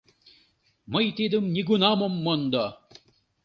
[0.93, 2.65] Мый тидым нигунам ом мондо!